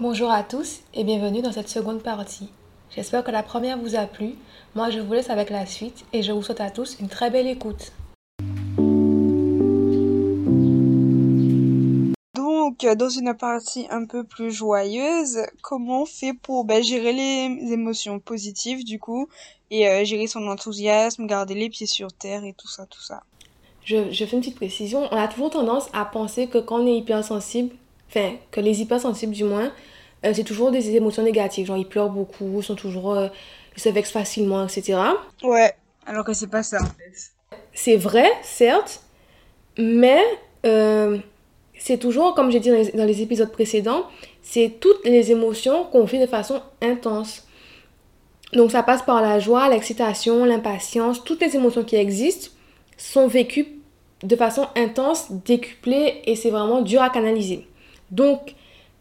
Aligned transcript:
Bonjour 0.00 0.30
à 0.30 0.44
tous 0.44 0.82
et 0.94 1.02
bienvenue 1.02 1.42
dans 1.42 1.50
cette 1.50 1.68
seconde 1.68 2.04
partie. 2.04 2.48
J'espère 2.94 3.24
que 3.24 3.32
la 3.32 3.42
première 3.42 3.76
vous 3.76 3.96
a 3.96 4.06
plu. 4.06 4.36
Moi, 4.76 4.90
je 4.90 5.00
vous 5.00 5.12
laisse 5.12 5.28
avec 5.28 5.50
la 5.50 5.66
suite 5.66 6.04
et 6.12 6.22
je 6.22 6.30
vous 6.30 6.40
souhaite 6.40 6.60
à 6.60 6.70
tous 6.70 7.00
une 7.00 7.08
très 7.08 7.30
belle 7.30 7.48
écoute. 7.48 7.90
Donc, 12.36 12.86
dans 12.96 13.08
une 13.08 13.34
partie 13.34 13.88
un 13.90 14.06
peu 14.06 14.22
plus 14.22 14.52
joyeuse, 14.52 15.40
comment 15.62 16.02
on 16.02 16.06
fait 16.06 16.32
pour 16.32 16.64
ben, 16.64 16.80
gérer 16.80 17.12
les 17.12 17.72
émotions 17.72 18.20
positives 18.20 18.84
du 18.84 19.00
coup 19.00 19.26
et 19.72 19.88
euh, 19.88 20.04
gérer 20.04 20.28
son 20.28 20.46
enthousiasme, 20.46 21.26
garder 21.26 21.54
les 21.54 21.70
pieds 21.70 21.88
sur 21.88 22.12
terre 22.12 22.44
et 22.44 22.52
tout 22.52 22.68
ça, 22.68 22.86
tout 22.86 23.02
ça? 23.02 23.24
Je, 23.84 24.12
je 24.12 24.24
fais 24.24 24.36
une 24.36 24.42
petite 24.42 24.54
précision. 24.54 25.08
On 25.10 25.16
a 25.16 25.26
toujours 25.26 25.50
tendance 25.50 25.88
à 25.92 26.04
penser 26.04 26.46
que 26.46 26.58
quand 26.58 26.82
on 26.82 26.86
est 26.86 26.98
hypersensible, 26.98 27.74
enfin, 28.08 28.36
que 28.50 28.60
les 28.60 28.80
hypersensibles 28.80 29.34
du 29.34 29.44
moins, 29.44 29.72
euh, 30.24 30.32
c'est 30.34 30.44
toujours 30.44 30.70
des 30.70 30.96
émotions 30.96 31.22
négatives. 31.22 31.66
Genre, 31.66 31.76
ils 31.76 31.88
pleurent 31.88 32.10
beaucoup, 32.10 32.58
ils 32.58 32.64
sont 32.64 32.74
toujours. 32.74 33.14
Euh, 33.14 33.28
ils 33.76 33.80
se 33.80 33.88
vexent 33.88 34.10
facilement, 34.10 34.64
etc. 34.64 34.98
Ouais, 35.44 35.72
alors 36.04 36.24
que 36.24 36.32
c'est 36.32 36.48
pas 36.48 36.64
ça 36.64 36.82
en 36.82 36.86
fait. 36.86 37.30
C'est 37.72 37.96
vrai, 37.96 38.28
certes, 38.42 39.02
mais 39.78 40.20
euh, 40.66 41.18
c'est 41.78 41.98
toujours, 41.98 42.34
comme 42.34 42.50
j'ai 42.50 42.58
dit 42.58 42.70
dans 42.70 42.76
les, 42.76 42.90
dans 42.90 43.04
les 43.04 43.22
épisodes 43.22 43.52
précédents, 43.52 44.06
c'est 44.42 44.78
toutes 44.80 45.04
les 45.04 45.30
émotions 45.30 45.84
qu'on 45.84 46.04
vit 46.04 46.18
de 46.18 46.26
façon 46.26 46.60
intense. 46.82 47.46
Donc 48.52 48.72
ça 48.72 48.82
passe 48.82 49.02
par 49.02 49.20
la 49.22 49.38
joie, 49.38 49.68
l'excitation, 49.68 50.44
l'impatience, 50.44 51.22
toutes 51.22 51.40
les 51.40 51.54
émotions 51.54 51.84
qui 51.84 51.96
existent 51.96 52.50
sont 52.96 53.28
vécues 53.28 53.68
de 54.22 54.34
façon 54.34 54.66
intense, 54.74 55.30
décuplée 55.30 56.22
et 56.24 56.34
c'est 56.34 56.50
vraiment 56.50 56.82
dur 56.82 57.00
à 57.02 57.10
canaliser. 57.10 57.68
Donc 58.10 58.54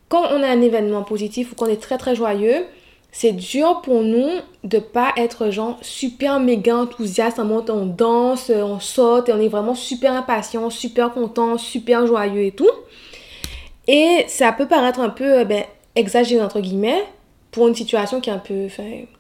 quand 0.10 0.24
on 0.32 0.44
a 0.44 0.48
un 0.48 0.62
événement 0.62 1.04
positif 1.04 1.52
ou 1.52 1.56
qu'on 1.56 1.68
est 1.68 1.82
très 1.82 1.98
très 1.98 2.16
joyeux, 2.16 2.66
c'est 3.12 3.32
dur 3.32 3.82
pour 3.82 4.04
nous 4.04 4.30
de 4.64 4.80
pas 4.80 5.14
être 5.18 5.50
genre 5.50 5.78
super 5.82 6.40
méga 6.40 6.76
enthousiaste, 6.76 7.40
en 7.40 7.46
monte, 7.46 7.70
on 7.70 7.86
danse, 7.86 8.52
on 8.54 8.80
saute 8.80 9.30
et 9.30 9.34
on 9.34 9.40
est 9.40 9.48
vraiment 9.48 9.76
super 9.76 10.14
impatient, 10.14 10.70
super 10.70 11.12
content, 11.14 11.58
super 11.58 12.06
joyeux 12.06 12.44
et 12.44 12.52
tout. 12.52 12.70
Et 13.88 14.26
ça 14.28 14.52
peut 14.52 14.68
paraître 14.68 15.00
un 15.00 15.10
peu 15.10 15.44
ben, 15.46 15.64
exagéré 15.96 16.44
entre 16.44 16.60
guillemets 16.60 17.04
pour 17.52 17.68
une 17.68 17.76
situation 17.76 18.22
qui 18.22 18.30
est 18.30 18.34
un 18.34 18.40
peu, 18.40 18.68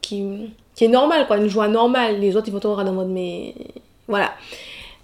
qui, 0.02 0.54
qui 0.76 0.86
est 0.86 0.90
normale 0.90 1.26
quoi, 1.26 1.38
une 1.38 1.48
joie 1.48 1.68
normale. 1.68 2.20
Les 2.20 2.36
autres 2.36 2.48
ils 2.48 2.54
vont 2.54 2.60
toujours 2.60 2.80
en 2.80 2.92
mode 2.92 3.10
mais 3.10 3.56
voilà. 4.08 4.32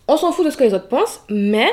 On 0.08 0.18
s'en 0.18 0.31
fout 0.31 0.45
de 0.45 0.52
ce 0.52 0.58
que 0.58 0.66
les 0.66 0.73
autres 0.73 0.90
pensent, 0.90 1.22
mais 1.30 1.72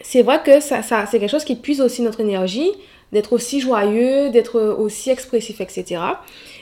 c'est 0.00 0.22
vrai 0.22 0.40
que 0.42 0.60
ça, 0.60 0.82
c'est 0.82 1.18
quelque 1.18 1.30
chose 1.30 1.44
qui 1.44 1.56
puise 1.56 1.80
aussi 1.80 2.02
notre 2.02 2.20
énergie 2.20 2.70
d'être 3.12 3.32
aussi 3.32 3.60
joyeux, 3.60 4.30
d'être 4.30 4.60
aussi 4.60 5.10
expressif, 5.10 5.60
etc. 5.60 6.00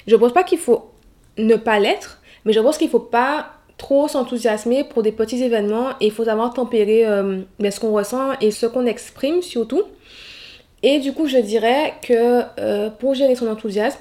Je 0.07 0.17
pense 0.17 0.33
pas 0.33 0.45
qu'il 0.45 0.59
faut 0.59 0.91
ne 1.37 1.57
pas 1.57 1.79
l'être, 1.79 2.21
mais 2.45 2.53
je 2.53 2.61
pense 2.61 2.79
qu'il 2.79 2.89
faut 2.89 2.99
pas 2.99 3.53
trop 3.77 4.09
s'enthousiasmer 4.09 4.85
pour 4.85 5.03
des 5.03 5.13
petits 5.13 5.43
événements 5.43 5.91
et 6.01 6.07
il 6.07 6.13
faut 6.13 6.25
savoir 6.25 6.53
tempérer 6.53 7.07
euh, 7.07 7.41
ben, 7.61 7.71
ce 7.71 7.79
qu'on 7.79 7.93
ressent 7.93 8.33
et 8.41 8.51
ce 8.51 8.67
qu'on 8.67 8.87
exprime 8.87 9.41
surtout. 9.41 9.83
Et 10.83 10.99
du 11.01 11.13
coup, 11.13 11.27
je 11.27 11.39
dirais 11.39 11.95
que 12.03 12.43
euh, 12.59 12.91
pour 12.91 13.15
gérer 13.15 13.35
son 13.35 13.49
enthousiasme, 13.49 13.99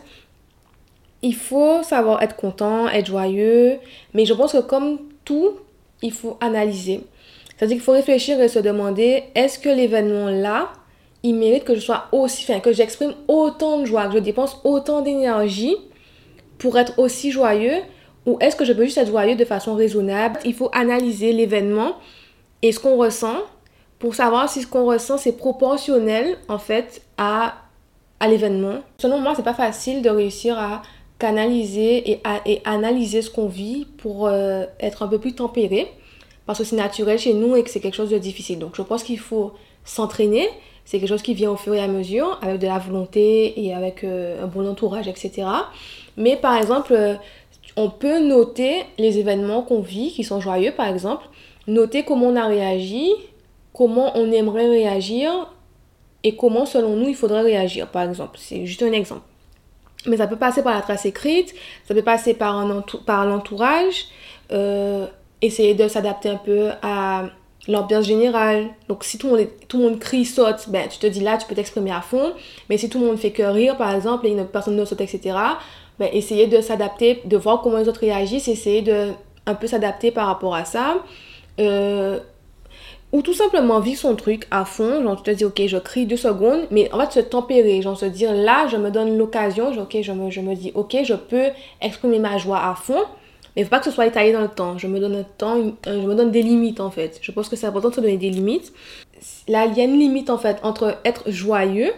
il 1.22 1.36
faut 1.36 1.84
savoir 1.84 2.22
être 2.22 2.36
content, 2.36 2.88
être 2.88 3.08
joyeux, 3.08 3.78
mais 4.14 4.26
je 4.26 4.34
pense 4.34 4.54
que 4.54 4.62
comme 4.62 5.00
tout, 5.26 5.58
il 6.02 6.12
faut 6.12 6.38
analyser. 6.42 7.02
C'est-à-dire 7.58 7.78
qu'il 7.78 7.84
faut 7.84 7.92
réfléchir 7.92 8.40
et 8.40 8.48
se 8.48 8.60
demander 8.60 9.24
est-ce 9.36 9.60
que 9.60 9.70
l'événement 9.70 10.30
là 10.30 10.70
il 11.24 11.36
mérite 11.36 11.64
que 11.64 11.76
je 11.76 11.80
sois 11.80 12.06
aussi, 12.12 12.46
enfin, 12.48 12.60
que 12.60 12.72
j'exprime 12.72 13.14
autant 13.28 13.80
de 13.80 13.86
joie, 13.86 14.08
que 14.08 14.14
je 14.14 14.20
dépense 14.20 14.62
autant 14.64 15.02
d'énergie 15.02 15.76
pour 16.58 16.78
être 16.78 16.98
aussi 17.00 17.32
joyeux 17.32 17.82
ou 18.26 18.38
est-ce 18.40 18.56
que 18.56 18.66
je 18.66 18.74
peux 18.74 18.84
juste 18.84 18.98
être 18.98 19.10
joyeux 19.10 19.36
de 19.36 19.46
façon 19.46 19.76
raisonnable? 19.76 20.40
Il 20.46 20.54
faut 20.54 20.70
analyser 20.74 21.34
l'événement 21.34 21.96
et 22.62 22.72
ce 22.72 22.80
qu'on 22.80 22.98
ressent 22.98 23.38
pour 24.00 24.16
savoir 24.16 24.50
si 24.50 24.62
ce 24.62 24.68
qu'on 24.68 24.86
ressent 24.86 25.18
c'est 25.18 25.38
proportionnel 25.38 26.38
en 26.48 26.60
fait 26.60 27.02
à, 27.18 27.56
à 28.20 28.28
l'événement. 28.28 28.80
Selon 29.00 29.20
moi, 29.20 29.34
c'est 29.36 29.44
pas 29.44 29.54
facile 29.54 30.02
de 30.02 30.10
réussir 30.10 30.58
à 30.60 30.82
canaliser 31.20 32.12
et, 32.12 32.22
à, 32.24 32.42
analyser 32.66 33.22
ce 33.22 33.32
qu'on 33.32 33.48
vit 33.48 33.86
pour 33.98 34.28
euh, 34.28 34.66
être 34.80 35.04
un 35.04 35.08
peu 35.08 35.20
plus 35.20 35.34
tempéré 35.34 35.88
parce 36.48 36.60
que 36.60 36.66
c'est 36.66 36.78
naturel 36.78 37.20
chez 37.20 37.34
nous 37.34 37.56
et 37.56 37.64
que 37.64 37.70
c'est 37.70 37.82
quelque 37.82 37.96
chose 37.96 38.10
de 38.10 38.18
difficile. 38.18 38.58
Donc 38.58 38.76
je 38.76 38.82
pense 38.82 39.04
qu'il 39.04 39.20
faut 39.20 39.52
s'entraîner, 39.84 40.50
c'est 40.86 41.00
quelque 41.00 41.10
chose 41.10 41.22
qui 41.22 41.34
vient 41.34 41.52
au 41.52 41.58
fur 41.58 41.76
et 41.76 41.82
à 41.82 41.88
mesure, 41.88 42.40
avec 42.42 42.60
de 42.60 42.68
la 42.68 42.80
volonté 42.80 43.62
et 43.64 43.74
avec 43.74 44.04
euh, 44.04 44.44
un 44.44 44.48
bon 44.48 44.68
entourage, 44.68 45.08
etc. 45.08 45.48
Mais 46.16 46.38
par 46.38 46.56
exemple, 46.56 46.94
euh, 46.94 47.16
on 47.76 47.90
peut 47.90 48.20
noter 48.20 48.84
les 48.98 49.20
événements 49.20 49.62
qu'on 49.62 49.82
vit, 49.82 50.12
qui 50.12 50.24
sont 50.24 50.40
joyeux 50.40 50.72
par 50.72 50.88
exemple, 50.88 51.26
noter 51.68 52.04
comment 52.04 52.28
on 52.28 52.36
a 52.38 52.48
réagi, 52.48 53.12
comment 53.74 54.18
on 54.18 54.32
aimerait 54.32 54.68
réagir 54.68 55.54
et 56.24 56.36
comment 56.36 56.66
selon 56.66 56.96
nous 56.96 57.10
il 57.10 57.16
faudrait 57.16 57.42
réagir 57.42 57.88
par 57.90 58.04
exemple. 58.04 58.40
C'est 58.42 58.66
juste 58.66 58.82
un 58.82 58.94
exemple. 58.94 59.22
Mais 60.06 60.18
ça 60.18 60.28
peut 60.28 60.38
passer 60.38 60.64
par 60.64 60.74
la 60.74 60.82
trace 60.82 61.06
écrite, 61.06 61.54
ça 61.86 61.94
peut 61.94 62.02
passer 62.02 62.34
par, 62.34 62.66
par 63.06 63.26
l'entourage, 63.26 64.06
euh, 64.52 65.08
essayer 65.42 65.74
de 65.74 65.88
s'adapter 65.88 66.30
un 66.30 66.38
peu 66.38 66.70
à 66.82 67.26
l'ambiance 67.68 68.06
générale. 68.06 68.68
Donc, 68.88 69.04
si 69.04 69.18
tout 69.18 69.28
le, 69.28 69.38
monde 69.38 69.48
tout 69.68 69.78
le 69.78 69.84
monde 69.84 70.00
crie, 70.00 70.26
saute, 70.26 70.70
ben, 70.70 70.88
tu 70.90 71.00
te 71.00 71.08
dis 71.08 71.20
là, 71.20 71.38
tu 71.38 71.48
peux 71.48 71.56
t'exprimer 71.56 71.92
à 71.92 72.02
fond. 72.02 72.34
Mais 72.70 72.78
si 72.78 72.90
tout 72.90 73.00
le 73.00 73.06
monde 73.06 73.18
fait 73.18 73.32
que 73.32 73.44
rire, 73.44 73.78
par 73.78 73.94
exemple, 73.94 74.26
et 74.28 74.30
une 74.30 74.46
personne 74.46 74.76
ne 74.76 74.86
saute, 74.86 75.02
etc., 75.02 75.38
ben, 76.00 76.10
essayer 76.14 76.48
de 76.48 76.62
s'adapter, 76.62 77.22
de 77.26 77.38
voir 77.38 77.62
comment 77.62 77.78
les 77.78 77.90
autres 77.90 78.02
réagissent, 78.02 78.48
essayer 78.48 78.82
de 78.82 79.12
un 79.46 79.56
peu 79.56 79.68
s'adapter 79.68 80.12
par 80.12 80.28
rapport 80.28 80.54
à 80.54 80.66
ça. 80.66 80.98
Euh, 81.60 82.20
ou 83.14 83.22
tout 83.22 83.34
simplement 83.34 83.80
vivre 83.80 84.00
son 84.00 84.16
truc 84.16 84.46
à 84.52 84.66
fond, 84.66 85.02
genre 85.02 85.16
tu 85.16 85.32
te 85.32 85.36
dis 85.36 85.46
ok 85.46 85.62
je 85.66 85.78
crie 85.78 86.06
deux 86.06 86.18
secondes, 86.18 86.68
mais 86.72 86.92
en 86.94 87.00
fait 87.00 87.14
se 87.14 87.20
tempérer, 87.22 87.82
genre 87.82 87.98
se 87.98 88.06
dire 88.06 88.34
là 88.34 88.68
je 88.68 88.76
me 88.76 88.92
donne 88.92 89.18
l'occasion, 89.18 89.72
ok 89.72 89.98
je 90.02 90.12
me, 90.12 90.30
je 90.30 90.42
me 90.42 90.56
dis 90.56 90.74
ok 90.76 90.98
je 91.04 91.14
peux 91.14 91.50
exprimer 91.82 92.20
ma 92.20 92.38
joie 92.38 92.60
à 92.60 92.76
fond, 92.76 93.02
mais 93.58 93.64
il 93.64 93.66
faut 93.66 93.72
pas 93.72 93.80
que 93.80 93.86
ce 93.86 93.92
soit 93.92 94.06
étalé 94.06 94.32
dans 94.34 94.42
le 94.42 94.50
temps. 94.50 94.78
Je 94.78 94.86
me 94.86 95.00
donne 95.00 95.16
un 95.16 95.24
temps, 95.24 95.58
euh, 95.58 95.72
je 95.88 96.08
me 96.08 96.14
donne 96.14 96.30
des 96.30 96.44
limites 96.44 96.80
en 96.80 96.92
fait. 96.92 97.18
Je 97.24 97.32
pense 97.32 97.50
que 97.50 97.56
c'est 97.56 97.66
important 97.66 97.90
de 97.90 97.96
se 97.96 98.02
donner 98.02 98.18
des 98.18 98.30
limites. 98.30 98.72
Là, 99.48 99.66
il 99.66 99.76
y 99.76 99.82
a 99.82 99.84
une 99.84 99.98
limite 99.98 100.30
en 100.30 100.38
fait 100.38 100.60
entre 100.62 100.96
être 101.04 101.24
joyeux, 101.32 101.92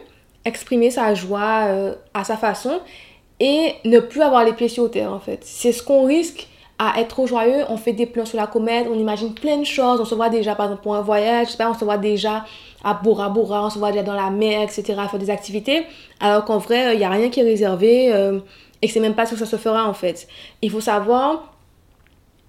exprimer 0.45 0.89
sa 0.89 1.13
joie 1.15 1.65
euh, 1.67 1.95
à 2.13 2.23
sa 2.23 2.37
façon, 2.37 2.79
et 3.41 3.73
ne 3.83 3.99
plus 3.99 4.21
avoir 4.21 4.45
les 4.45 4.53
pieds 4.53 4.69
sur 4.69 4.89
terre 4.89 5.11
en 5.11 5.19
fait. 5.19 5.39
C'est 5.41 5.73
ce 5.73 5.83
qu'on 5.83 6.05
risque 6.05 6.47
à 6.77 7.01
être 7.01 7.09
trop 7.09 7.27
joyeux. 7.27 7.65
On 7.67 7.75
fait 7.75 7.91
des 7.91 8.05
plans 8.05 8.23
sur 8.23 8.37
la 8.37 8.47
comète, 8.47 8.87
on 8.89 8.97
imagine 8.97 9.33
plein 9.33 9.57
de 9.57 9.65
choses. 9.65 9.99
On 9.99 10.05
se 10.05 10.15
voit 10.15 10.29
déjà 10.29 10.55
par 10.55 10.67
exemple 10.67 10.83
pour 10.83 10.95
un 10.95 11.01
voyage, 11.01 11.49
on 11.59 11.73
se 11.73 11.83
voit 11.83 11.97
déjà 11.97 12.45
à 12.85 12.93
Bora 12.93 13.27
Bora, 13.27 13.65
on 13.65 13.69
se 13.69 13.79
voit 13.79 13.91
déjà 13.91 14.03
dans 14.03 14.15
la 14.15 14.29
mer, 14.29 14.61
etc. 14.61 14.83
faire 15.11 15.19
des 15.19 15.29
activités. 15.29 15.83
Alors 16.21 16.45
qu'en 16.45 16.59
vrai, 16.59 16.93
il 16.95 16.99
n'y 16.99 17.03
a 17.03 17.09
rien 17.09 17.29
qui 17.29 17.41
est 17.41 17.43
réservé. 17.43 18.13
Euh, 18.13 18.39
et 18.81 18.87
c'est 18.87 18.99
même 18.99 19.15
pas 19.15 19.25
ce 19.25 19.31
que 19.31 19.39
ça 19.39 19.45
se 19.45 19.57
fera 19.57 19.87
en 19.87 19.93
fait. 19.93 20.27
Il 20.61 20.71
faut 20.71 20.81
savoir 20.81 21.53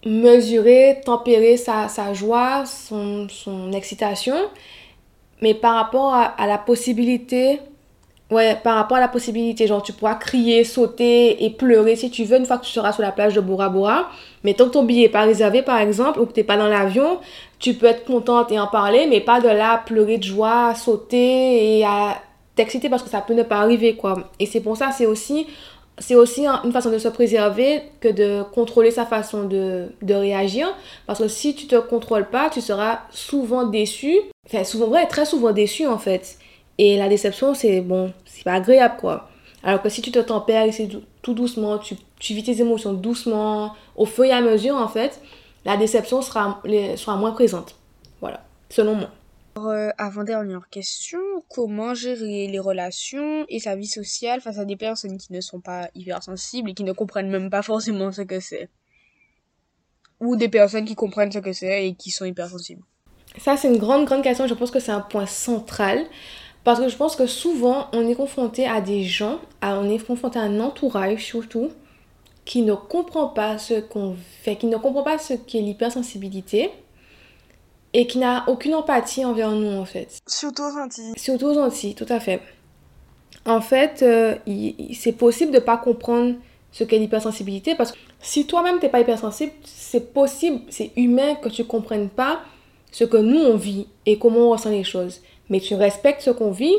mesurer, 0.04 1.00
tempérer 1.04 1.56
sa, 1.56 1.88
sa 1.88 2.14
joie, 2.14 2.64
son, 2.64 3.28
son, 3.28 3.72
excitation, 3.72 4.36
mais 5.42 5.54
par 5.54 5.74
rapport 5.74 6.14
à, 6.14 6.24
à, 6.24 6.46
la 6.46 6.56
possibilité, 6.56 7.60
ouais, 8.30 8.56
par 8.62 8.76
rapport 8.76 8.96
à 8.96 9.00
la 9.00 9.08
possibilité, 9.08 9.66
genre 9.66 9.82
tu 9.82 9.92
pourras 9.92 10.14
crier, 10.14 10.64
sauter 10.64 11.44
et 11.44 11.50
pleurer 11.50 11.96
si 11.96 12.10
tu 12.10 12.24
veux 12.24 12.38
une 12.38 12.47
fois 12.47 12.56
que 12.56 12.64
tu 12.64 12.72
seras 12.72 12.92
sur 12.92 13.02
la 13.02 13.12
plage 13.12 13.34
de 13.34 13.41
Bora 13.41 13.68
Bora, 13.68 14.08
mais 14.42 14.54
tant 14.54 14.66
que 14.66 14.70
ton 14.70 14.84
billet 14.84 15.02
n'est 15.02 15.08
pas 15.10 15.22
réservé 15.22 15.62
par 15.62 15.78
exemple, 15.78 16.20
ou 16.20 16.26
que 16.26 16.32
tu 16.32 16.41
n'es 16.41 16.44
pas 16.44 16.56
dans 16.56 16.68
l'avion, 16.68 17.18
tu 17.58 17.74
peux 17.74 17.86
être 17.86 18.04
contente 18.04 18.50
et 18.52 18.58
en 18.58 18.68
parler, 18.68 19.06
mais 19.06 19.20
pas 19.20 19.41
de 19.41 19.48
là 19.48 19.82
pleurer 19.84 20.16
de 20.16 20.24
joie, 20.24 20.74
sauter 20.74 21.78
et 21.78 21.84
à 21.84 22.16
t'exciter 22.56 22.88
parce 22.88 23.02
que 23.02 23.10
ça 23.10 23.20
peut 23.20 23.34
ne 23.34 23.42
pas 23.42 23.58
arriver 23.58 23.97
quoi. 23.97 24.30
Et 24.38 24.47
c'est 24.47 24.60
pour 24.60 24.78
ça, 24.78 24.92
c'est 24.92 25.06
aussi 25.06 25.47
c'est 26.00 26.14
aussi 26.14 26.47
une 26.47 26.72
façon 26.72 26.91
de 26.91 26.98
se 26.98 27.08
préserver 27.08 27.82
que 28.00 28.08
de 28.08 28.42
contrôler 28.42 28.91
sa 28.91 29.06
façon 29.06 29.44
de, 29.44 29.88
de, 30.02 30.14
réagir. 30.14 30.66
Parce 31.06 31.18
que 31.20 31.28
si 31.28 31.54
tu 31.54 31.66
te 31.66 31.76
contrôles 31.76 32.28
pas, 32.28 32.50
tu 32.50 32.60
seras 32.60 33.00
souvent 33.10 33.66
déçu. 33.66 34.16
Enfin, 34.47 34.64
souvent, 34.64 34.86
vrai, 34.86 35.06
très 35.06 35.26
souvent 35.26 35.52
déçu 35.52 35.86
en 35.86 35.98
fait. 35.98 36.38
Et 36.78 36.97
la 36.97 37.08
déception, 37.08 37.54
c'est 37.54 37.82
bon, 37.82 38.12
c'est 38.24 38.42
pas 38.42 38.54
agréable 38.54 38.97
quoi. 38.98 39.28
Alors 39.62 39.82
que 39.82 39.91
si 39.91 40.00
tu 40.00 40.10
te 40.10 40.18
tempères 40.18 40.64
et 40.64 40.72
c'est 40.72 40.88
tout 41.20 41.34
doucement, 41.34 41.76
tu, 41.76 41.97
tu 42.18 42.32
vis 42.32 42.42
tes 42.42 42.60
émotions 42.62 42.94
doucement, 42.94 43.74
au 43.94 44.06
fur 44.06 44.24
et 44.24 44.32
à 44.32 44.41
mesure 44.41 44.76
en 44.76 44.88
fait, 44.88 45.20
la 45.66 45.76
déception 45.76 46.22
sera, 46.22 46.62
sera 46.96 47.16
moins 47.16 47.32
présente. 47.32 47.76
Voilà, 48.22 48.41
selon 48.70 48.94
moi. 48.94 49.10
Euh, 49.58 49.91
avant-dernière 49.98 50.68
question, 50.70 51.18
comment 51.48 51.92
gérer 51.94 52.47
les 52.47 52.58
relations 52.58 53.44
et 53.48 53.58
sa 53.58 53.74
vie 53.74 53.86
sociale 53.86 54.41
face 54.41 54.58
à 54.58 54.64
des 54.64 54.76
personnes 54.76 55.18
qui 55.18 55.32
ne 55.32 55.41
sont 55.41 55.60
pas 55.60 55.88
hypersensibles 55.94 56.70
et 56.70 56.74
qui 56.74 56.84
ne 56.84 56.92
comprennent 56.92 57.30
même 57.30 57.50
pas 57.50 57.62
forcément 57.62 58.12
ce 58.12 58.22
que 58.22 58.38
c'est? 58.38 58.68
Ou 60.20 60.36
des 60.36 60.48
personnes 60.48 60.84
qui 60.84 60.94
comprennent 60.94 61.32
ce 61.32 61.41
que 61.41 61.52
c'est 61.52 61.86
et 61.86 61.94
qui 61.94 62.10
sont 62.10 62.24
hypersensibles. 62.24 62.82
Ça, 63.38 63.56
c'est 63.56 63.68
une 63.68 63.78
grande, 63.78 64.04
grande 64.04 64.22
question. 64.22 64.47
Je 64.47 64.54
pense 64.54 64.70
que 64.70 64.80
c'est 64.80 64.92
un 64.92 65.00
point 65.00 65.26
central. 65.26 66.06
Parce 66.62 66.78
que 66.78 66.88
je 66.88 66.96
pense 66.96 67.16
que 67.16 67.26
souvent, 67.26 67.88
on 67.92 68.06
est 68.06 68.14
confronté 68.14 68.66
à 68.66 68.80
des 68.80 69.03
gens, 69.03 69.41
on 69.62 69.88
est 69.88 70.04
confronté 70.04 70.38
à 70.38 70.42
un 70.42 70.60
entourage 70.60 71.24
surtout, 71.24 71.70
qui 72.44 72.62
ne 72.62 72.74
comprend 72.74 73.28
pas 73.28 73.56
ce 73.56 73.80
qu'on 73.80 74.14
fait, 74.42 74.56
qui 74.56 74.66
ne 74.66 74.76
comprend 74.76 75.03
pas 75.03 75.18
ce 75.18 75.34
qu'est 75.34 75.62
l'hypersensibilité 75.62 76.70
et 77.92 78.07
qui 78.07 78.19
n'a 78.19 78.45
aucune 78.48 78.75
empathie 78.75 79.25
envers 79.25 79.51
nous 79.51 79.77
en 79.77 79.84
fait. 79.84 80.21
Surtout 80.27 80.63
aux 80.63 80.78
Antilles. 80.78 81.13
Surtout 81.16 81.47
aux 81.47 81.59
Antilles, 81.59 81.95
tout 81.95 82.07
à 82.09 82.21
fait. 82.21 82.41
En 83.47 83.60
fait, 83.60 84.03
euh, 84.03 84.37
c'est 84.95 85.13
possible 85.13 85.51
de 85.51 85.59
ne 85.59 85.63
pas 85.63 85.77
comprendre 85.77 86.34
ce 86.72 86.84
qu'est 86.84 86.98
l'hypersensibilité 86.98 87.75
parce 87.75 87.92
que 87.92 87.98
si 88.21 88.47
toi-même 88.47 88.78
t'es 88.78 88.89
pas 88.89 89.01
hypersensible, 89.01 89.53
c'est 89.65 90.13
possible, 90.13 90.60
c'est 90.69 90.92
humain 90.97 91.34
que 91.37 91.48
tu 91.48 91.65
comprennes 91.65 92.09
pas 92.09 92.41
ce 92.92 93.04
que 93.04 93.16
nous 93.16 93.41
on 93.41 93.57
vit 93.57 93.87
et 94.07 94.19
comment 94.19 94.48
on 94.48 94.51
ressent 94.51 94.71
les 94.71 94.84
choses. 94.84 95.21
Mais 95.48 95.60
tu 95.60 95.75
respectes 95.75 96.22
ce 96.22 96.31
qu'on 96.31 96.51
vit 96.51 96.77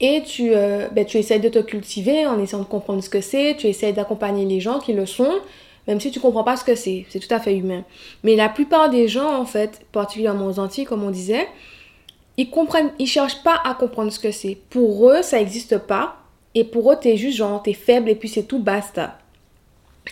et 0.00 0.22
tu, 0.22 0.54
euh, 0.54 0.88
ben, 0.88 1.04
tu 1.04 1.18
essaies 1.18 1.38
de 1.38 1.48
te 1.48 1.58
cultiver 1.58 2.26
en 2.26 2.40
essayant 2.40 2.62
de 2.62 2.68
comprendre 2.68 3.02
ce 3.02 3.10
que 3.10 3.20
c'est, 3.20 3.56
tu 3.58 3.66
essaies 3.66 3.92
d'accompagner 3.92 4.44
les 4.44 4.60
gens 4.60 4.78
qui 4.78 4.92
le 4.92 5.06
sont, 5.06 5.32
même 5.86 6.00
si 6.00 6.10
tu 6.10 6.20
comprends 6.20 6.44
pas 6.44 6.56
ce 6.56 6.64
que 6.64 6.74
c'est. 6.74 7.06
C'est 7.08 7.20
tout 7.20 7.32
à 7.32 7.40
fait 7.40 7.56
humain. 7.56 7.84
Mais 8.22 8.36
la 8.36 8.48
plupart 8.48 8.90
des 8.90 9.08
gens, 9.08 9.38
en 9.38 9.44
fait, 9.44 9.82
particulièrement 9.92 10.46
aux 10.46 10.58
Antilles, 10.58 10.84
comme 10.84 11.02
on 11.02 11.10
disait, 11.10 11.46
ils 12.36 12.50
comprennent, 12.50 12.92
ils 12.98 13.06
cherchent 13.06 13.42
pas 13.42 13.60
à 13.64 13.74
comprendre 13.74 14.10
ce 14.10 14.18
que 14.18 14.30
c'est. 14.30 14.58
Pour 14.70 15.10
eux, 15.10 15.22
ça 15.22 15.38
n'existe 15.38 15.78
pas. 15.78 16.16
Et 16.54 16.64
pour 16.64 16.90
eux, 16.90 16.96
t'es 17.00 17.16
juste 17.16 17.38
genre, 17.38 17.62
t'es 17.62 17.72
faible 17.72 18.08
et 18.08 18.14
puis 18.14 18.28
c'est 18.28 18.44
tout, 18.44 18.58
basta. 18.58 19.18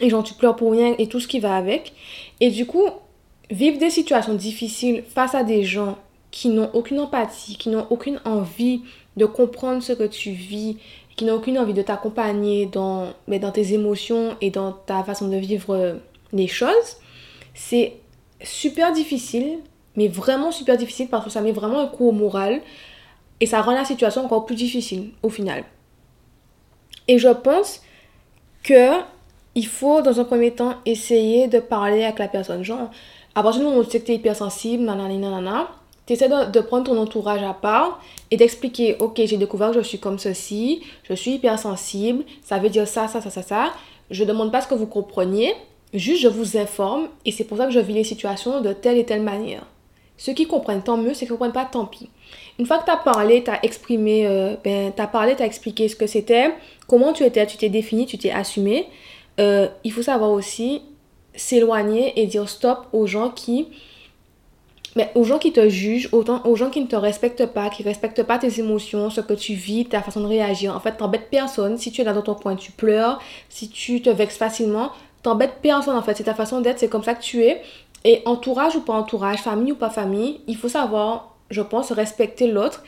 Et 0.00 0.10
genre, 0.10 0.22
tu 0.22 0.34
pleures 0.34 0.56
pour 0.56 0.72
rien 0.72 0.94
et 0.98 1.06
tout 1.06 1.20
ce 1.20 1.28
qui 1.28 1.40
va 1.40 1.56
avec. 1.56 1.92
Et 2.40 2.50
du 2.50 2.66
coup, 2.66 2.84
vivre 3.50 3.78
des 3.78 3.90
situations 3.90 4.34
difficiles 4.34 5.04
face 5.08 5.34
à 5.34 5.44
des 5.44 5.64
gens 5.64 5.98
qui 6.30 6.48
n'ont 6.48 6.70
aucune 6.72 6.98
empathie, 6.98 7.56
qui 7.56 7.68
n'ont 7.68 7.86
aucune 7.90 8.20
envie 8.24 8.82
de 9.16 9.26
comprendre 9.26 9.82
ce 9.82 9.92
que 9.92 10.06
tu 10.06 10.30
vis, 10.30 10.78
qui 11.16 11.24
n'ont 11.24 11.34
aucune 11.34 11.58
envie 11.58 11.74
de 11.74 11.82
t'accompagner 11.82 12.66
dans, 12.66 13.12
mais 13.28 13.38
dans 13.38 13.50
tes 13.50 13.74
émotions 13.74 14.36
et 14.40 14.50
dans 14.50 14.72
ta 14.72 15.02
façon 15.04 15.28
de 15.28 15.36
vivre 15.36 15.74
euh, 15.74 15.94
les 16.32 16.46
choses, 16.46 16.96
c'est 17.54 17.94
super 18.42 18.92
difficile, 18.92 19.58
mais 19.96 20.08
vraiment 20.08 20.50
super 20.52 20.76
difficile 20.76 21.08
parce 21.08 21.24
que 21.24 21.30
ça 21.30 21.40
met 21.40 21.52
vraiment 21.52 21.80
un 21.80 21.86
coup 21.86 22.08
au 22.08 22.12
moral 22.12 22.60
et 23.40 23.46
ça 23.46 23.60
rend 23.60 23.72
la 23.72 23.84
situation 23.84 24.24
encore 24.24 24.46
plus 24.46 24.56
difficile 24.56 25.10
au 25.22 25.28
final. 25.28 25.64
Et 27.08 27.18
je 27.18 27.28
pense 27.28 27.82
que 28.62 29.00
il 29.54 29.66
faut 29.66 30.00
dans 30.00 30.18
un 30.18 30.24
premier 30.24 30.52
temps 30.52 30.76
essayer 30.86 31.46
de 31.46 31.58
parler 31.58 32.04
avec 32.04 32.18
la 32.18 32.28
personne. 32.28 32.64
Genre, 32.64 32.90
à 33.34 33.42
partir 33.42 33.60
du 33.60 33.66
moment 33.66 33.80
où 33.80 33.84
tu 33.84 33.90
sais 33.90 34.00
que 34.00 34.06
tu 34.06 34.12
es 34.12 34.14
hypersensible, 34.14 34.82
nanana, 34.82 35.14
nanana, 35.14 35.68
tu 36.06 36.14
essaies 36.14 36.28
de, 36.28 36.60
prendre 36.60 36.84
ton 36.84 36.98
entourage 36.98 37.42
à 37.42 37.54
part 37.54 38.00
et 38.30 38.36
d'expliquer, 38.36 38.96
ok, 38.98 39.20
j'ai 39.24 39.36
découvert 39.36 39.70
que 39.70 39.78
je 39.78 39.86
suis 39.86 39.98
comme 39.98 40.18
ceci, 40.18 40.82
je 41.04 41.14
suis 41.14 41.32
hypersensible, 41.32 42.24
ça 42.42 42.58
veut 42.58 42.70
dire 42.70 42.88
ça, 42.88 43.08
ça, 43.08 43.20
ça, 43.20 43.30
ça, 43.30 43.42
ça. 43.42 43.72
Je 44.10 44.24
ne 44.24 44.28
demande 44.28 44.50
pas 44.50 44.60
ce 44.60 44.68
que 44.68 44.74
vous 44.74 44.86
compreniez, 44.86 45.54
juste 45.94 46.22
je 46.22 46.28
vous 46.28 46.56
informe 46.56 47.08
et 47.24 47.32
c'est 47.32 47.44
pour 47.44 47.58
ça 47.58 47.66
que 47.66 47.72
je 47.72 47.80
vis 47.80 47.94
les 47.94 48.04
situations 48.04 48.60
de 48.60 48.72
telle 48.72 48.98
et 48.98 49.04
telle 49.04 49.22
manière. 49.22 49.64
Ceux 50.16 50.34
qui 50.34 50.46
comprennent, 50.46 50.82
tant 50.82 50.96
mieux, 50.96 51.14
ceux 51.14 51.26
qui 51.26 51.32
ne 51.32 51.36
comprennent 51.36 51.52
pas, 51.52 51.64
tant 51.64 51.86
pis. 51.86 52.08
Une 52.58 52.66
fois 52.66 52.78
que 52.78 52.84
tu 52.84 52.90
as 52.90 52.96
parlé, 52.96 53.42
tu 53.42 53.50
as 53.50 53.64
exprimé, 53.64 54.26
euh, 54.26 54.54
ben, 54.62 54.92
tu 54.94 55.02
as 55.02 55.06
parlé, 55.06 55.34
tu 55.34 55.42
as 55.42 55.46
expliqué 55.46 55.88
ce 55.88 55.96
que 55.96 56.06
c'était, 56.06 56.52
comment 56.86 57.12
tu 57.12 57.24
étais, 57.24 57.46
tu 57.46 57.56
t'es 57.56 57.68
défini, 57.68 58.06
tu 58.06 58.18
t'es 58.18 58.30
assumé, 58.30 58.86
euh, 59.40 59.68
il 59.84 59.92
faut 59.92 60.02
savoir 60.02 60.30
aussi 60.30 60.82
s'éloigner 61.34 62.20
et 62.20 62.26
dire 62.26 62.48
stop 62.48 62.86
aux 62.92 63.06
gens 63.06 63.30
qui 63.30 63.68
mais 64.96 65.10
aux 65.14 65.24
gens 65.24 65.38
qui 65.38 65.52
te 65.52 65.68
jugent, 65.68 66.08
autant 66.12 66.42
aux 66.44 66.56
gens 66.56 66.70
qui 66.70 66.80
ne 66.80 66.86
te 66.86 66.96
respectent 66.96 67.46
pas, 67.46 67.70
qui 67.70 67.82
ne 67.82 67.88
respectent 67.88 68.22
pas 68.22 68.38
tes 68.38 68.60
émotions, 68.60 69.10
ce 69.10 69.20
que 69.20 69.32
tu 69.32 69.54
vis, 69.54 69.86
ta 69.86 70.02
façon 70.02 70.20
de 70.20 70.26
réagir. 70.26 70.74
En 70.76 70.80
fait, 70.80 70.92
t'embêtes 70.92 71.30
personne. 71.30 71.78
Si 71.78 71.90
tu 71.92 72.00
es 72.00 72.04
là 72.04 72.12
dans 72.12 72.22
ton 72.22 72.34
coin, 72.34 72.56
tu 72.56 72.72
pleures. 72.72 73.18
Si 73.48 73.68
tu 73.68 74.02
te 74.02 74.10
vexes 74.10 74.36
facilement, 74.36 74.90
t'embêtes 75.22 75.58
personne 75.62 75.96
en 75.96 76.02
fait. 76.02 76.16
C'est 76.16 76.24
ta 76.24 76.34
façon 76.34 76.60
d'être, 76.60 76.78
c'est 76.78 76.88
comme 76.88 77.04
ça 77.04 77.14
que 77.14 77.22
tu 77.22 77.44
es. 77.44 77.62
Et 78.04 78.22
entourage 78.24 78.76
ou 78.76 78.80
pas 78.80 78.94
entourage, 78.94 79.38
famille 79.38 79.72
ou 79.72 79.76
pas 79.76 79.90
famille, 79.90 80.40
il 80.48 80.56
faut 80.56 80.68
savoir, 80.68 81.36
je 81.50 81.62
pense, 81.62 81.92
respecter 81.92 82.48
l'autre 82.48 82.82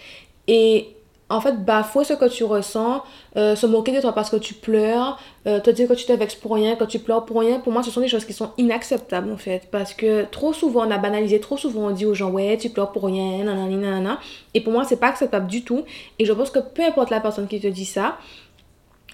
et 0.49 0.94
en 1.31 1.41
fait, 1.41 1.65
bafouer 1.65 2.05
ce 2.05 2.12
que 2.12 2.29
tu 2.29 2.44
ressens, 2.44 3.03
euh, 3.37 3.56
se 3.56 3.67
moquer 3.67 3.93
de 3.93 4.00
toi 4.00 4.12
parce 4.12 4.29
que 4.29 4.37
tu 4.37 4.53
pleures, 4.53 5.19
euh, 5.47 5.59
te 5.59 5.71
dire 5.71 5.88
que 5.88 5.94
tu 5.94 6.05
te 6.05 6.12
vexes 6.12 6.35
pour 6.35 6.55
rien, 6.55 6.76
que 6.76 6.85
tu 6.85 6.99
pleures 6.99 7.25
pour 7.25 7.41
rien, 7.41 7.61
pour 7.61 7.73
moi, 7.73 7.82
ce 7.82 7.91
sont 7.91 8.00
des 8.00 8.09
choses 8.09 8.26
qui 8.26 8.35
sont 8.35 8.50
inacceptables, 8.59 9.32
en 9.32 9.38
fait. 9.38 9.69
Parce 9.71 9.94
que 9.94 10.25
trop 10.25 10.53
souvent, 10.53 10.87
on 10.87 10.91
a 10.91 10.99
banalisé, 10.99 11.41
trop 11.41 11.56
souvent, 11.56 11.87
on 11.87 11.91
dit 11.93 12.05
aux 12.05 12.15
gens, 12.15 12.31
ouais, 12.31 12.59
tu 12.59 12.69
pleures 12.69 12.93
pour 12.93 13.05
rien, 13.05 13.44
nanana, 13.44 13.75
nanana. 13.76 14.21
Et 14.53 14.61
pour 14.61 14.73
moi, 14.73 14.85
c'est 14.85 15.00
pas 15.00 15.09
acceptable 15.09 15.47
du 15.47 15.65
tout. 15.65 15.85
Et 16.19 16.26
je 16.26 16.32
pense 16.32 16.50
que 16.50 16.59
peu 16.59 16.82
importe 16.82 17.11
la 17.11 17.21
personne 17.21 17.49
qui 17.49 17.59
te 17.59 17.69
dit 17.69 17.87
ça, 17.87 18.19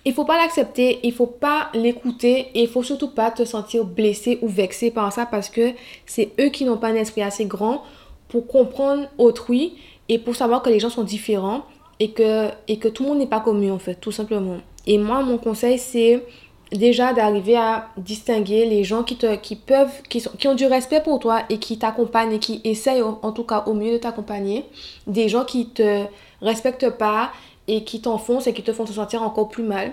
il 0.04 0.12
faut 0.14 0.24
pas 0.24 0.36
l'accepter, 0.36 0.98
il 1.02 1.12
faut 1.12 1.26
pas 1.26 1.68
l'écouter 1.74 2.48
et 2.54 2.62
il 2.62 2.68
faut 2.68 2.82
surtout 2.82 3.10
pas 3.10 3.30
te 3.30 3.44
sentir 3.44 3.84
blessé 3.84 4.38
ou 4.40 4.48
vexé 4.48 4.90
par 4.90 5.12
ça 5.12 5.26
parce 5.26 5.50
que 5.50 5.72
c'est 6.06 6.32
eux 6.40 6.48
qui 6.48 6.64
n'ont 6.64 6.78
pas 6.78 6.88
un 6.88 6.94
esprit 6.94 7.22
assez 7.22 7.44
grand 7.44 7.82
pour 8.28 8.46
comprendre 8.46 9.08
autrui 9.18 9.74
et 10.08 10.18
pour 10.18 10.34
savoir 10.36 10.62
que 10.62 10.70
les 10.70 10.80
gens 10.80 10.88
sont 10.88 11.04
différents 11.04 11.66
et 12.00 12.10
que, 12.10 12.48
et 12.66 12.78
que 12.78 12.88
tout 12.88 13.04
le 13.04 13.10
monde 13.10 13.18
n'est 13.18 13.26
pas 13.26 13.40
comme 13.40 13.62
en 13.70 13.78
fait, 13.78 13.94
tout 13.94 14.10
simplement. 14.10 14.56
Et 14.86 14.98
moi, 14.98 15.22
mon 15.22 15.38
conseil, 15.38 15.78
c'est 15.78 16.24
déjà 16.72 17.12
d'arriver 17.12 17.56
à 17.56 17.88
distinguer 17.96 18.64
les 18.64 18.84
gens 18.84 19.02
qui, 19.02 19.16
te, 19.16 19.36
qui 19.36 19.54
peuvent, 19.54 20.02
qui, 20.08 20.20
sont, 20.20 20.30
qui 20.38 20.48
ont 20.48 20.54
du 20.54 20.66
respect 20.66 21.02
pour 21.02 21.18
toi 21.18 21.42
et 21.50 21.58
qui 21.58 21.78
t'accompagnent 21.78 22.32
et 22.32 22.38
qui 22.38 22.60
essayent 22.64 23.02
en 23.02 23.32
tout 23.32 23.44
cas 23.44 23.64
au 23.66 23.74
mieux 23.74 23.92
de 23.92 23.98
t'accompagner, 23.98 24.64
des 25.06 25.28
gens 25.28 25.44
qui 25.44 25.68
te 25.68 26.04
respectent 26.40 26.90
pas 26.90 27.30
et 27.68 27.84
qui 27.84 28.00
t'enfoncent 28.00 28.46
et 28.46 28.52
qui 28.52 28.62
te 28.62 28.72
font 28.72 28.84
te 28.84 28.92
sentir 28.92 29.22
encore 29.22 29.48
plus 29.48 29.62
mal. 29.62 29.92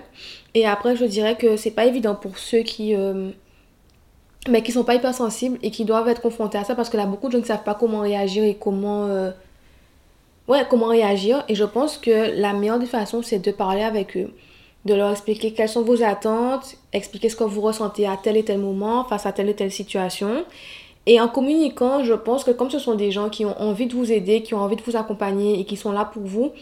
Et 0.54 0.66
après, 0.66 0.96
je 0.96 1.04
dirais 1.04 1.36
que 1.36 1.56
c'est 1.56 1.70
pas 1.70 1.84
évident 1.84 2.14
pour 2.14 2.38
ceux 2.38 2.62
qui... 2.62 2.94
Euh, 2.94 3.30
mais 4.48 4.62
qui 4.62 4.72
sont 4.72 4.84
pas 4.84 4.94
hypersensibles 4.94 5.58
et 5.62 5.70
qui 5.70 5.84
doivent 5.84 6.08
être 6.08 6.22
confrontés 6.22 6.56
à 6.56 6.64
ça 6.64 6.74
parce 6.74 6.88
que 6.88 6.96
là, 6.96 7.04
beaucoup 7.04 7.26
de 7.26 7.32
gens 7.32 7.38
ne 7.38 7.44
savent 7.44 7.64
pas 7.64 7.74
comment 7.74 8.00
réagir 8.00 8.44
et 8.44 8.54
comment... 8.54 9.04
Euh, 9.06 9.30
ouais, 10.48 10.66
comment 10.68 10.86
réagir. 10.86 11.44
Et 11.48 11.54
je 11.54 11.64
pense 11.64 11.98
que 11.98 12.38
la 12.40 12.52
meilleure 12.52 12.78
des 12.78 12.86
façons, 12.86 13.22
c'est 13.22 13.38
de 13.38 13.50
parler 13.50 13.82
avec 13.82 14.16
eux, 14.16 14.32
de 14.84 14.94
leur 14.94 15.10
expliquer 15.10 15.52
quelles 15.52 15.68
sont 15.68 15.82
vos 15.82 16.02
attentes, 16.02 16.76
expliquer 16.92 17.28
ce 17.28 17.36
que 17.36 17.44
vous 17.44 17.60
ressentez 17.60 18.06
à 18.06 18.16
tel 18.16 18.36
et 18.36 18.44
tel 18.44 18.58
moment, 18.58 19.04
face 19.04 19.26
à 19.26 19.32
telle 19.32 19.48
et 19.48 19.54
telle 19.54 19.72
situation. 19.72 20.44
Et 21.06 21.20
en 21.20 21.28
communiquant, 21.28 22.04
je 22.04 22.14
pense 22.14 22.44
que 22.44 22.50
comme 22.50 22.70
ce 22.70 22.78
sont 22.78 22.94
des 22.94 23.10
gens 23.10 23.28
qui 23.30 23.44
ont 23.44 23.58
envie 23.60 23.86
de 23.86 23.94
vous 23.94 24.12
aider, 24.12 24.42
qui 24.42 24.54
ont 24.54 24.60
envie 24.60 24.76
de 24.76 24.82
vous 24.82 24.96
accompagner 24.96 25.58
et 25.60 25.64
qui 25.64 25.76
sont 25.76 25.92
là 25.92 26.04
pour 26.04 26.22
vous, 26.22 26.52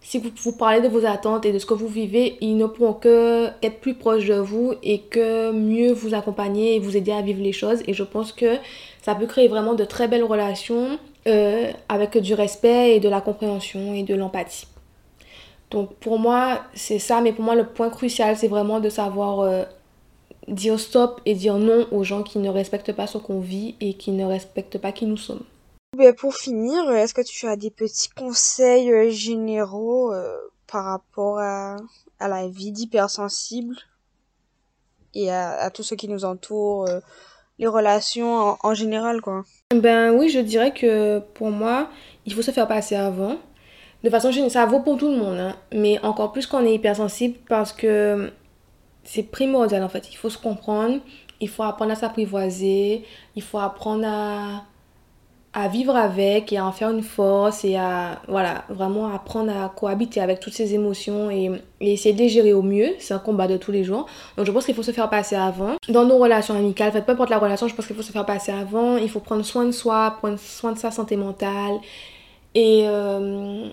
si 0.00 0.18
vous, 0.18 0.30
vous 0.36 0.52
parlez 0.52 0.82
de 0.82 0.88
vos 0.88 1.06
attentes 1.06 1.46
et 1.46 1.52
de 1.52 1.58
ce 1.58 1.64
que 1.64 1.72
vous 1.72 1.88
vivez, 1.88 2.36
ils 2.40 2.56
ne 2.56 2.66
pourront 2.66 2.92
que 2.92 3.48
être 3.62 3.80
plus 3.80 3.94
proches 3.94 4.26
de 4.26 4.34
vous 4.34 4.74
et 4.82 4.98
que 5.00 5.50
mieux 5.50 5.92
vous 5.92 6.14
accompagner 6.14 6.76
et 6.76 6.78
vous 6.78 6.96
aider 6.96 7.12
à 7.12 7.22
vivre 7.22 7.42
les 7.42 7.52
choses. 7.52 7.80
Et 7.86 7.94
je 7.94 8.02
pense 8.02 8.32
que 8.32 8.56
ça 9.02 9.14
peut 9.14 9.26
créer 9.26 9.48
vraiment 9.48 9.74
de 9.74 9.84
très 9.84 10.06
belles 10.06 10.24
relations 10.24 10.98
euh, 11.26 11.72
avec 11.88 12.18
du 12.18 12.34
respect 12.34 12.96
et 12.96 13.00
de 13.00 13.08
la 13.08 13.22
compréhension 13.22 13.94
et 13.94 14.02
de 14.02 14.14
l'empathie. 14.14 14.66
Donc 15.70 15.94
pour 15.94 16.18
moi, 16.18 16.60
c'est 16.74 16.98
ça, 16.98 17.22
mais 17.22 17.32
pour 17.32 17.44
moi, 17.44 17.54
le 17.54 17.66
point 17.66 17.88
crucial, 17.88 18.36
c'est 18.36 18.48
vraiment 18.48 18.78
de 18.78 18.90
savoir 18.90 19.40
euh, 19.40 19.64
dire 20.48 20.78
stop 20.78 21.22
et 21.24 21.34
dire 21.34 21.56
non 21.56 21.86
aux 21.92 22.04
gens 22.04 22.22
qui 22.22 22.38
ne 22.38 22.50
respectent 22.50 22.92
pas 22.92 23.06
ce 23.06 23.16
qu'on 23.16 23.40
vit 23.40 23.74
et 23.80 23.94
qui 23.94 24.10
ne 24.10 24.26
respectent 24.26 24.76
pas 24.76 24.92
qui 24.92 25.06
nous 25.06 25.16
sommes. 25.16 25.44
Ben, 25.96 26.14
pour 26.14 26.34
finir, 26.34 26.90
est-ce 26.90 27.14
que 27.14 27.22
tu 27.22 27.46
as 27.46 27.56
des 27.56 27.70
petits 27.70 28.10
conseils 28.10 28.92
euh, 28.92 29.08
généraux 29.08 30.12
par 30.66 30.84
rapport 30.84 31.38
à, 31.38 31.76
la 32.20 32.48
vie 32.48 32.70
d'hypersensible 32.70 33.76
et 35.14 35.30
à, 35.30 35.52
à, 35.52 35.70
tout 35.70 35.82
ce 35.82 35.94
qui 35.94 36.08
nous 36.08 36.26
entoure, 36.26 36.86
les 37.58 37.66
relations 37.66 38.56
en, 38.62 38.74
général, 38.74 39.20
quoi 39.20 39.44
ben 39.74 40.12
oui, 40.12 40.28
je 40.28 40.40
dirais 40.40 40.72
que 40.72 41.20
pour 41.34 41.50
moi, 41.50 41.88
il 42.26 42.34
faut 42.34 42.42
se 42.42 42.50
faire 42.50 42.68
passer 42.68 42.96
avant. 42.96 43.36
De 44.02 44.10
façon 44.10 44.30
générale, 44.30 44.50
ça 44.50 44.66
vaut 44.66 44.80
pour 44.80 44.98
tout 44.98 45.08
le 45.08 45.16
monde, 45.16 45.38
hein. 45.38 45.56
mais 45.72 45.98
encore 46.04 46.32
plus 46.32 46.46
quand 46.46 46.62
on 46.62 46.66
est 46.66 46.74
hypersensible 46.74 47.38
parce 47.48 47.72
que 47.72 48.30
c'est 49.02 49.22
primordial 49.22 49.82
en 49.82 49.88
fait. 49.88 50.10
Il 50.12 50.16
faut 50.16 50.30
se 50.30 50.38
comprendre, 50.38 51.00
il 51.40 51.48
faut 51.48 51.62
apprendre 51.62 51.92
à 51.92 51.94
s'apprivoiser, 51.94 53.04
il 53.36 53.42
faut 53.42 53.58
apprendre 53.58 54.06
à 54.06 54.64
à 55.54 55.68
vivre 55.68 55.94
avec 55.94 56.52
et 56.52 56.58
à 56.58 56.66
en 56.66 56.72
faire 56.72 56.90
une 56.90 57.02
force 57.02 57.64
et 57.64 57.76
à 57.76 58.20
voilà 58.26 58.64
vraiment 58.68 59.14
apprendre 59.14 59.52
à 59.56 59.68
cohabiter 59.68 60.20
avec 60.20 60.40
toutes 60.40 60.52
ces 60.52 60.74
émotions 60.74 61.30
et, 61.30 61.52
essayer 61.80 62.12
de 62.14 62.18
les 62.18 62.28
gérer 62.28 62.52
au 62.52 62.62
mieux. 62.62 62.88
C'est 62.98 63.14
un 63.14 63.18
combat 63.18 63.46
de 63.46 63.56
tous 63.56 63.70
les 63.70 63.84
jours. 63.84 64.06
Donc 64.36 64.46
je 64.46 64.52
pense 64.52 64.64
qu'il 64.64 64.74
faut 64.74 64.82
se 64.82 64.90
faire 64.90 65.08
passer 65.10 65.36
avant. 65.36 65.76
Dans 65.88 66.04
nos 66.04 66.18
relations 66.18 66.56
amicales 66.56 66.92
peu 66.92 67.12
importe 67.12 67.30
la 67.30 67.38
relation 67.38 67.68
je 67.68 67.74
pense 67.74 67.86
qu'il 67.86 67.94
faut 67.94 68.02
se 68.02 68.10
faire 68.10 68.26
passer 68.26 68.50
avant. 68.50 68.96
Il 68.96 69.08
faut 69.08 69.20
prendre 69.20 69.44
soin 69.44 69.64
de 69.64 69.70
soi 69.70 70.16
prendre 70.18 70.38
soin 70.38 70.72
de 70.72 70.78
sa 70.78 70.90
santé 70.90 71.16
mentale 71.16 71.78
et 72.54 72.84
euh, 72.86 73.68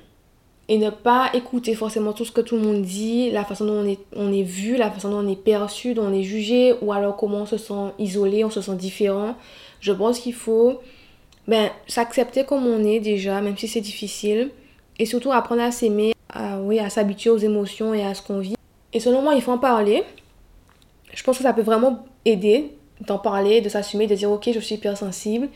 et 0.68 0.78
ne 0.78 0.90
pas 0.90 1.32
écouter 1.34 1.74
forcément 1.74 2.14
tout 2.14 2.24
ce 2.24 2.32
que 2.32 2.40
tout 2.40 2.56
le 2.56 2.62
monde 2.62 2.84
dit, 2.84 3.30
la 3.32 3.44
façon 3.44 3.66
dont 3.66 3.82
on 3.82 3.86
est, 3.86 4.00
on 4.16 4.32
est 4.32 4.44
vu, 4.44 4.78
la 4.78 4.90
façon 4.90 5.10
dont 5.10 5.18
on 5.18 5.28
est 5.28 5.36
perçu, 5.36 5.94
dont 5.94 6.06
on 6.06 6.14
est 6.14 6.24
jugé, 6.24 6.76
ou 6.82 6.94
alors 6.94 7.18
comment 7.18 7.40
on 7.40 7.46
se 7.46 7.58
sent 7.58 7.92
isolé, 8.00 8.46
on 8.46 8.50
se 8.50 8.62
sent 8.62 8.76
différent. 8.76 9.36
Je 9.82 9.92
pense 9.92 10.20
qu'il 10.20 10.34
faut 10.34 10.80
ben, 11.48 11.70
s'accepter 11.88 12.44
comme 12.46 12.66
on 12.66 12.84
est 12.84 13.00
déjà, 13.00 13.42
même 13.42 13.58
si 13.58 13.68
c'est 13.68 13.82
difficile, 13.82 14.52
et 15.00 15.06
surtout 15.06 15.32
apprendre 15.32 15.62
à 15.62 15.72
s'aimer, 15.72 16.14
à, 16.34 16.60
oui, 16.60 16.80
à 16.80 16.90
s'habituer 16.90 17.30
aux 17.30 17.38
émotions 17.38 17.94
et 17.94 18.04
à 18.04 18.14
ce 18.14 18.22
qu'on 18.22 18.40
vit. 18.40 18.56
Et 18.94 19.00
selon 19.00 19.22
moi, 19.22 19.34
il 19.36 19.42
faut 19.42 19.52
en 19.52 19.58
parler. 19.58 20.04
Je 21.14 21.24
pense 21.24 21.38
que 21.38 21.44
ça 21.44 21.54
peut 21.54 21.62
vraiment 21.62 22.06
aider 22.26 22.72
d'en 23.02 23.18
parler, 23.18 23.62
de 23.62 23.70
s'assumer, 23.70 24.08
de 24.08 24.16
dire 24.16 24.32
ok, 24.32 24.50
je 24.54 24.60
suis 24.60 24.76
hypersensible. 24.76 25.50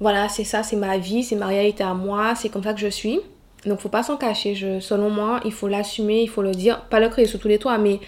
Voilà, 0.00 0.28
c'est 0.28 0.44
ça, 0.44 0.62
c'est 0.62 0.76
ma 0.76 0.98
vie, 0.98 1.22
c'est 1.22 1.36
ma 1.36 1.46
réalité 1.46 1.82
à 1.84 1.94
moi, 1.94 2.34
c'est 2.34 2.48
comme 2.48 2.62
ça 2.62 2.72
que 2.72 2.80
je 2.80 2.88
suis. 2.88 3.20
Donc 3.66 3.80
faut 3.80 3.88
pas 3.88 4.02
s'en 4.02 4.16
cacher. 4.16 4.54
Je, 4.54 4.80
selon 4.80 5.10
moi, 5.10 5.40
il 5.44 5.52
faut 5.52 5.68
l'assumer, 5.68 6.22
il 6.22 6.28
faut 6.28 6.42
le 6.42 6.52
dire, 6.52 6.82
pas 6.82 7.00
le 7.00 7.08
créer 7.08 7.26
sur 7.26 7.38
tous 7.38 7.48
les 7.48 7.58
toits, 7.58 7.78
mais 7.78 8.00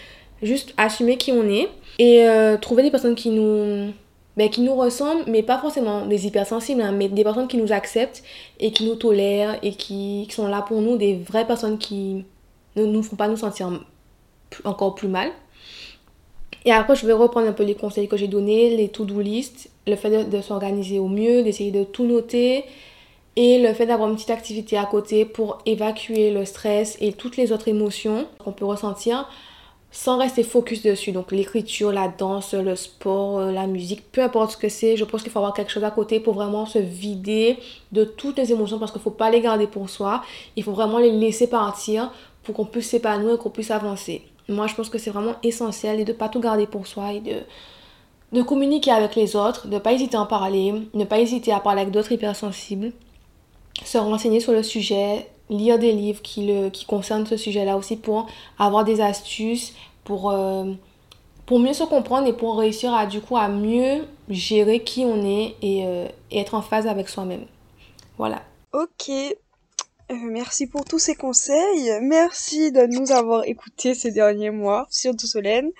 juste 0.42 0.74
assumer 0.76 1.16
qui 1.16 1.32
on 1.32 1.48
est 1.48 1.68
et 1.98 2.28
euh, 2.28 2.56
trouver 2.58 2.82
des 2.82 2.90
personnes 2.90 3.14
qui 3.14 3.30
nous 3.30 3.92
ben, 4.36 4.50
qui 4.50 4.60
nous 4.60 4.74
ressemblent, 4.74 5.24
mais 5.28 5.42
pas 5.42 5.58
forcément 5.58 6.06
des 6.06 6.26
hypersensibles, 6.26 6.82
hein, 6.82 6.92
mais 6.92 7.08
des 7.08 7.24
personnes 7.24 7.48
qui 7.48 7.56
nous 7.56 7.72
acceptent 7.72 8.22
et 8.60 8.70
qui 8.70 8.86
nous 8.86 8.96
tolèrent 8.96 9.58
et 9.62 9.72
qui, 9.72 10.26
qui, 10.28 10.34
sont 10.34 10.46
là 10.46 10.62
pour 10.62 10.80
nous, 10.82 10.96
des 10.96 11.14
vraies 11.14 11.46
personnes 11.46 11.78
qui 11.78 12.24
ne 12.76 12.84
nous 12.84 13.02
font 13.02 13.16
pas 13.16 13.28
nous 13.28 13.36
sentir 13.36 13.70
encore 14.64 14.94
plus 14.94 15.08
mal. 15.08 15.30
Et 16.66 16.72
après, 16.72 16.96
je 16.96 17.06
vais 17.06 17.12
reprendre 17.12 17.48
un 17.48 17.52
peu 17.52 17.62
les 17.62 17.76
conseils 17.76 18.08
que 18.08 18.16
j'ai 18.16 18.28
donnés, 18.28 18.76
les 18.76 18.88
to-do 18.88 19.20
list, 19.20 19.70
le 19.86 19.96
fait 19.96 20.10
de, 20.10 20.36
de 20.36 20.42
s'organiser 20.42 20.98
au 20.98 21.08
mieux, 21.08 21.42
d'essayer 21.42 21.70
de 21.70 21.84
tout 21.84 22.04
noter, 22.04 22.64
et 23.36 23.58
le 23.58 23.72
fait 23.72 23.86
d'avoir 23.86 24.08
une 24.08 24.16
petite 24.16 24.30
activité 24.30 24.76
à 24.76 24.86
côté 24.86 25.24
pour 25.24 25.58
évacuer 25.66 26.30
le 26.30 26.44
stress 26.44 26.96
et 27.00 27.12
toutes 27.12 27.36
les 27.36 27.52
autres 27.52 27.68
émotions 27.68 28.26
qu'on 28.38 28.52
peut 28.52 28.64
ressentir 28.64 29.28
sans 29.96 30.18
rester 30.18 30.42
focus 30.42 30.82
dessus. 30.82 31.10
Donc 31.10 31.32
l'écriture, 31.32 31.90
la 31.90 32.08
danse, 32.08 32.52
le 32.52 32.76
sport, 32.76 33.38
euh, 33.38 33.50
la 33.50 33.66
musique, 33.66 34.12
peu 34.12 34.22
importe 34.22 34.50
ce 34.50 34.56
que 34.58 34.68
c'est, 34.68 34.94
je 34.94 35.04
pense 35.04 35.22
qu'il 35.22 35.32
faut 35.32 35.38
avoir 35.38 35.54
quelque 35.54 35.72
chose 35.72 35.84
à 35.84 35.90
côté 35.90 36.20
pour 36.20 36.34
vraiment 36.34 36.66
se 36.66 36.78
vider 36.78 37.56
de 37.92 38.04
toutes 38.04 38.36
les 38.36 38.52
émotions 38.52 38.78
parce 38.78 38.92
qu'il 38.92 39.00
ne 39.00 39.04
faut 39.04 39.10
pas 39.10 39.30
les 39.30 39.40
garder 39.40 39.66
pour 39.66 39.88
soi. 39.88 40.22
Il 40.54 40.62
faut 40.64 40.72
vraiment 40.72 40.98
les 40.98 41.10
laisser 41.10 41.46
partir 41.46 42.12
pour 42.42 42.54
qu'on 42.54 42.66
puisse 42.66 42.90
s'épanouir 42.90 43.38
qu'on 43.38 43.48
puisse 43.48 43.70
avancer. 43.70 44.20
Moi, 44.50 44.66
je 44.66 44.74
pense 44.74 44.90
que 44.90 44.98
c'est 44.98 45.10
vraiment 45.10 45.36
essentiel 45.42 46.04
de 46.04 46.12
ne 46.12 46.16
pas 46.16 46.28
tout 46.28 46.40
garder 46.40 46.66
pour 46.66 46.86
soi 46.86 47.14
et 47.14 47.20
de, 47.20 47.40
de 48.32 48.42
communiquer 48.42 48.90
avec 48.90 49.16
les 49.16 49.34
autres, 49.34 49.66
de 49.66 49.74
ne 49.74 49.78
pas 49.78 49.94
hésiter 49.94 50.18
à 50.18 50.20
en 50.20 50.26
parler, 50.26 50.74
ne 50.92 51.04
pas 51.04 51.20
hésiter 51.20 51.52
à 51.52 51.60
parler 51.60 51.80
avec 51.80 51.92
d'autres 51.92 52.12
hypersensibles, 52.12 52.92
se 53.82 53.96
renseigner 53.96 54.40
sur 54.40 54.52
le 54.52 54.62
sujet, 54.62 55.26
lire 55.50 55.78
des 55.78 55.92
livres 55.92 56.22
qui, 56.22 56.46
le, 56.46 56.68
qui 56.70 56.86
concernent 56.86 57.26
ce 57.26 57.36
sujet-là 57.36 57.76
aussi 57.76 57.96
pour 57.96 58.26
avoir 58.58 58.84
des 58.84 59.00
astuces, 59.00 59.74
pour, 60.04 60.30
euh, 60.30 60.72
pour 61.46 61.58
mieux 61.58 61.72
se 61.72 61.84
comprendre 61.84 62.26
et 62.26 62.32
pour 62.32 62.58
réussir 62.58 62.92
à 62.94 63.06
du 63.06 63.20
coup 63.20 63.36
à 63.36 63.48
mieux 63.48 64.04
gérer 64.28 64.82
qui 64.82 65.04
on 65.04 65.24
est 65.24 65.54
et, 65.62 65.84
euh, 65.86 66.08
être 66.32 66.54
en 66.54 66.62
phase 66.62 66.86
avec 66.86 67.08
soi-même. 67.08 67.46
Voilà. 68.18 68.42
Ok. 68.72 69.08
Euh, 69.08 70.14
merci 70.14 70.66
pour 70.66 70.84
tous 70.84 70.98
ces 70.98 71.14
conseils. 71.14 71.90
Merci 72.02 72.70
de 72.70 72.86
nous 72.86 73.10
avoir 73.12 73.44
écoutés 73.44 73.94
ces 73.94 74.12
derniers 74.12 74.50
mois, 74.50 74.86
surtout 74.90 75.26
Solène. 75.26 75.70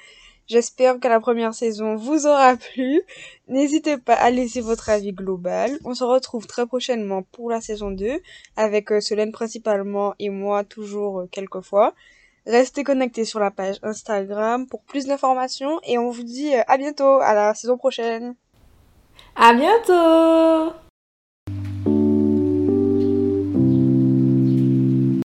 J'espère 0.48 1.00
que 1.00 1.08
la 1.08 1.18
première 1.18 1.54
saison 1.54 1.96
vous 1.96 2.26
aura 2.26 2.56
plu. 2.56 3.02
N'hésitez 3.48 3.96
pas 3.96 4.14
à 4.14 4.30
laisser 4.30 4.60
votre 4.60 4.90
avis 4.90 5.12
global. 5.12 5.78
On 5.84 5.94
se 5.94 6.04
retrouve 6.04 6.46
très 6.46 6.66
prochainement 6.66 7.22
pour 7.22 7.50
la 7.50 7.60
saison 7.60 7.90
2 7.90 8.20
avec 8.56 8.92
euh, 8.92 9.00
Solène 9.00 9.32
principalement 9.32 10.14
et 10.20 10.30
moi 10.30 10.62
toujours 10.62 11.20
euh, 11.20 11.28
quelquefois. 11.30 11.94
Restez 12.46 12.84
connectés 12.84 13.24
sur 13.24 13.40
la 13.40 13.50
page 13.50 13.78
Instagram 13.82 14.68
pour 14.68 14.82
plus 14.82 15.06
d'informations 15.06 15.80
et 15.82 15.98
on 15.98 16.10
vous 16.10 16.22
dit 16.22 16.54
euh, 16.54 16.62
à 16.68 16.78
bientôt, 16.78 17.18
à 17.20 17.34
la 17.34 17.54
saison 17.54 17.76
prochaine. 17.76 18.36
À 19.34 19.52
bientôt 19.52 20.76